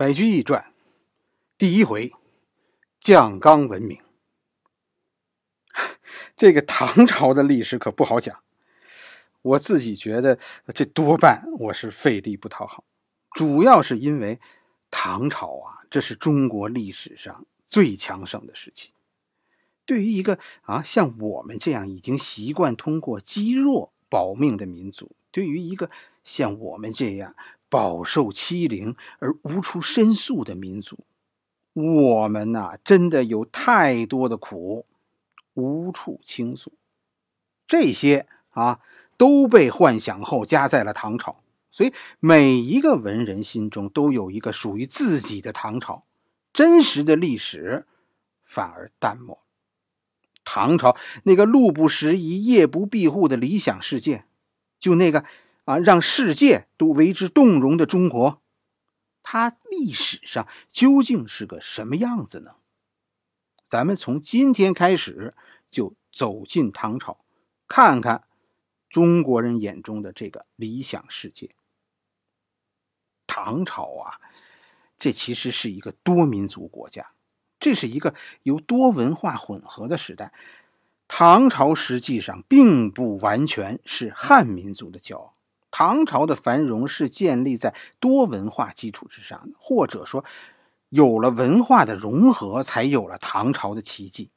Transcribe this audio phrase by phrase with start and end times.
[0.00, 0.72] 白居易传
[1.58, 2.14] 第一回，
[2.98, 4.00] 酱缸文明。
[6.34, 8.42] 这个唐朝的历史可不好讲，
[9.42, 10.38] 我自己觉得
[10.74, 12.82] 这多半我是费力不讨好，
[13.32, 14.40] 主要是因为
[14.90, 18.92] 唐朝啊，这是中国历史上最强盛的时期。
[19.84, 25.90] 对于一个啊像我们这样已经习惯通过积弱保命的民族，对于一个
[26.24, 27.36] 像我们这样。
[27.70, 30.98] 饱受欺凌而无处申诉的民族，
[31.72, 34.84] 我们呐，真的有太多的苦，
[35.54, 36.72] 无处倾诉。
[37.68, 38.80] 这些啊，
[39.16, 46.02] 都被幻想后加在了唐朝，所以每一个文人心中都有一个属于自己的唐朝。
[46.52, 47.86] 真实的历史
[48.42, 49.38] 反而淡漠。
[50.44, 54.24] 唐朝那个路不拾遗、夜不闭户的理想世界，
[54.80, 55.24] 就那个。
[55.70, 58.42] 啊，让世界都为之动容的中国，
[59.22, 62.56] 它历史上究竟是个什么样子呢？
[63.68, 65.32] 咱们从今天开始
[65.70, 67.24] 就走进唐朝，
[67.68, 68.24] 看看
[68.88, 71.50] 中国人眼中的这个理想世界。
[73.28, 74.18] 唐朝啊，
[74.98, 77.06] 这其实是一个多民族国家，
[77.60, 80.32] 这是一个由多文化混合的时代。
[81.06, 85.32] 唐朝实际上并不完全是汉民族的骄傲。
[85.70, 90.24] 唐朝的繁荣是建立在多文化基础之上的，或者说，
[90.88, 94.30] 有了文化的融合，才有了唐朝的奇迹。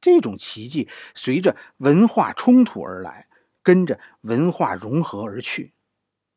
[0.00, 3.28] 这种奇迹随着文化冲突而来，
[3.62, 5.72] 跟着文化融合而去。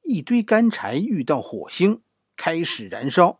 [0.01, 2.01] 一堆干柴遇到火星，
[2.35, 3.39] 开始燃烧，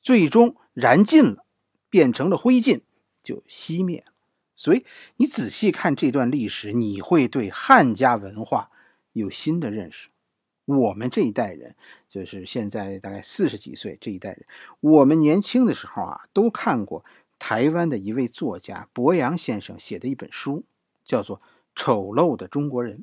[0.00, 1.44] 最终燃尽了，
[1.88, 2.82] 变成了灰烬，
[3.22, 4.12] 就熄灭了。
[4.56, 4.84] 所以，
[5.16, 8.70] 你仔细看这段历史，你会对汉家文化。
[9.14, 10.08] 有新的认识，
[10.66, 11.74] 我们这一代人，
[12.08, 14.44] 就是现在大概四十几岁这一代人，
[14.80, 17.04] 我们年轻的时候啊，都看过
[17.38, 20.64] 台湾的一位作家博洋先生写的一本书，
[21.04, 21.38] 叫做
[21.74, 22.98] 《丑陋的中国人》。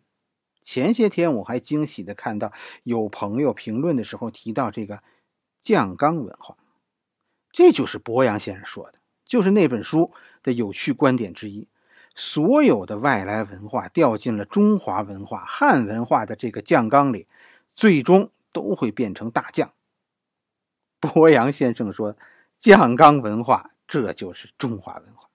[0.61, 2.53] 前些天我还惊喜的看到
[2.83, 5.01] 有朋友评论的时候提到这个
[5.59, 6.57] 酱缸文化，
[7.51, 10.11] 这就是博洋先生说的，就是那本书
[10.43, 11.67] 的有趣观点之一。
[12.13, 17.27] 所有的外来文化掉进了中华文化、汉文化的这个酱缸里，
[17.73, 19.73] 最终都会变成大酱。
[20.99, 22.15] 博洋先生说
[22.59, 25.29] ：“酱缸文化，这就是中华文化。”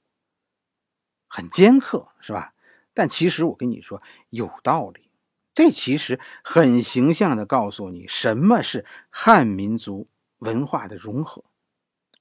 [1.28, 2.54] 很尖刻，是吧？
[2.94, 4.00] 但其实我跟你说
[4.30, 5.10] 有道理。
[5.54, 10.06] 这其实很形象的告诉你，什么是汉民族
[10.38, 11.44] 文化的融合。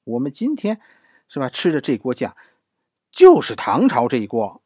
[0.05, 0.79] 我们今天
[1.27, 2.35] 是吧，吃着这锅酱。
[3.15, 4.61] 就是唐朝这一锅，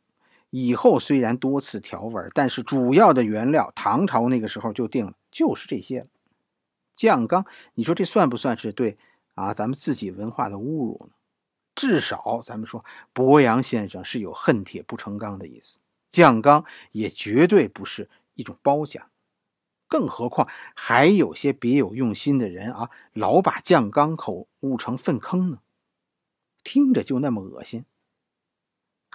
[0.50, 6.08] 以后虽然多次调味，但是主要的原料唐朝那个时候就定了，就是这些
[6.96, 7.46] 酱缸。
[7.76, 8.98] 你说这算不算是对
[9.36, 11.14] 啊咱们自己文化的侮辱呢？
[11.76, 12.84] 至少咱们说
[13.14, 15.78] 博洋先生是有恨铁不成钢的意思，
[16.10, 19.12] 酱缸也绝对不是一种褒奖，
[19.88, 25.60] 更何况还有些别有用心的人啊，老把酱缸口误成粪坑呢，
[26.64, 27.86] 听着就那么恶心。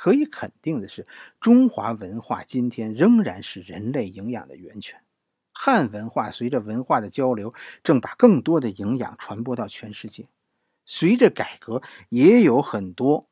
[0.05, 1.07] 可以肯定的是，
[1.41, 5.03] 中华文化今天仍然是人类营养的源泉。
[5.51, 10.27] 汉文化随着文化的交流，正把更多的营养传播到全世界。
[10.85, 13.27] 随着改革，也有很多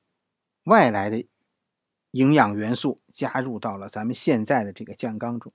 [0.65, 1.27] 外来的
[2.12, 5.53] 营养元素加入到了咱们现在的这个酱缸中。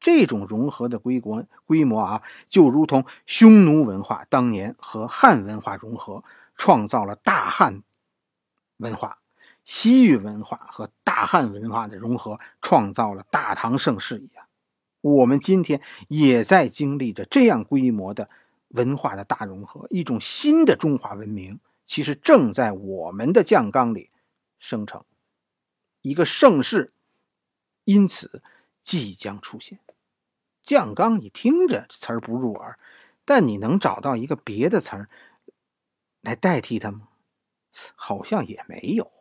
[0.00, 6.24] 这种融合的规模规模啊，就如同匈奴文化当年和汉文化融合，
[6.56, 7.82] 创造了大汉
[8.78, 9.19] 文化。
[9.70, 14.48] 西域文化和大汉文化的融合，创造了大唐盛世一样。
[15.00, 18.28] 我们今天也在经历着这样规模的
[18.70, 24.10] 文化的大融合，一种新的中华文明其实正在我们的酱缸里
[24.58, 25.04] 生成，
[26.02, 26.92] 一个盛世
[27.84, 28.42] 因此
[28.82, 29.78] 即将出现。
[30.60, 32.76] 酱缸，你听着词儿不入耳，
[33.24, 35.08] 但你能找到一个别的词儿
[36.22, 37.06] 来代替它吗？
[37.94, 39.12] 好像也没有。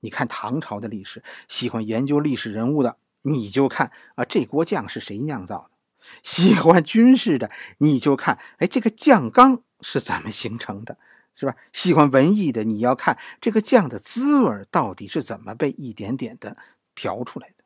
[0.00, 5.70] 你看唐朝的历史，喜欢研究历史人物的，你就看啊，这锅酱是谁酿造的；
[6.22, 10.96] 喜欢军事的，你就看，哎，这个酱缸是怎么形成的，
[11.34, 11.56] 是吧？
[11.72, 16.56] 喜欢文艺的，你要看这个酱的滋味到底是怎么被一点点的
[16.94, 17.64] 调出来的。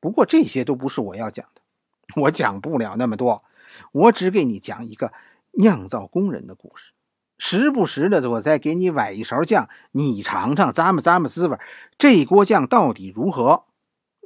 [0.00, 1.62] 不过这些都不是我要讲的，
[2.22, 3.44] 我讲不了那么多，
[3.92, 5.12] 我只给你讲一个
[5.52, 6.92] 酿造工人的故事。
[7.36, 11.58] 时不时的，我再给你崴一勺酱，你尝尝，咂摸咂摸滋味，
[11.98, 13.64] 这锅酱到底如何？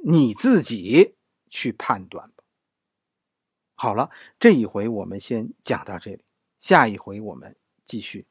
[0.03, 1.15] 你自己
[1.49, 2.43] 去判断吧。
[3.75, 4.09] 好了，
[4.39, 6.23] 这一回我们先讲到这里，
[6.59, 8.27] 下一回我们继续。